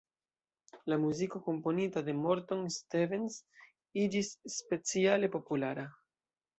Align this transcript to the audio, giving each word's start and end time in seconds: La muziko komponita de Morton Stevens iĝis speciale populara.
La 0.91 0.97
muziko 1.03 1.41
komponita 1.49 2.03
de 2.09 2.17
Morton 2.23 2.65
Stevens 2.79 3.39
iĝis 4.09 4.35
speciale 4.59 5.35
populara. 5.41 5.91